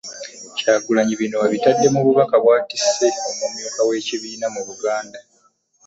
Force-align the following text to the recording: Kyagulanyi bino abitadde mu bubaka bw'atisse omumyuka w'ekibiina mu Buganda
Kyagulanyi 0.57 1.13
bino 1.21 1.37
abitadde 1.45 1.87
mu 1.93 2.01
bubaka 2.05 2.35
bw'atisse 2.43 3.07
omumyuka 3.29 3.81
w'ekibiina 3.87 4.47
mu 4.53 4.61
Buganda 4.67 5.19